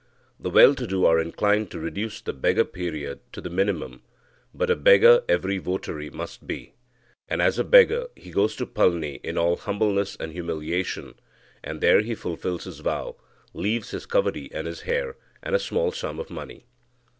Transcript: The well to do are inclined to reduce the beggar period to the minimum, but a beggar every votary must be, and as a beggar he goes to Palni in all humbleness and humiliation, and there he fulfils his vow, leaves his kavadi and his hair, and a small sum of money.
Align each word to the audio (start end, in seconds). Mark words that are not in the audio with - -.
The 0.39 0.49
well 0.49 0.73
to 0.73 0.87
do 0.87 1.05
are 1.05 1.19
inclined 1.19 1.69
to 1.69 1.79
reduce 1.79 2.21
the 2.21 2.33
beggar 2.33 2.65
period 2.65 3.19
to 3.33 3.39
the 3.39 3.51
minimum, 3.51 4.01
but 4.51 4.71
a 4.71 4.75
beggar 4.75 5.21
every 5.29 5.59
votary 5.59 6.09
must 6.09 6.47
be, 6.47 6.73
and 7.27 7.39
as 7.39 7.59
a 7.59 7.63
beggar 7.63 8.07
he 8.15 8.31
goes 8.31 8.55
to 8.55 8.65
Palni 8.65 9.19
in 9.23 9.37
all 9.37 9.57
humbleness 9.57 10.15
and 10.19 10.31
humiliation, 10.31 11.19
and 11.63 11.81
there 11.81 12.01
he 12.01 12.15
fulfils 12.15 12.63
his 12.63 12.79
vow, 12.79 13.15
leaves 13.53 13.91
his 13.91 14.07
kavadi 14.07 14.49
and 14.51 14.65
his 14.65 14.81
hair, 14.81 15.17
and 15.43 15.53
a 15.53 15.59
small 15.59 15.91
sum 15.91 16.17
of 16.17 16.31
money. 16.31 16.65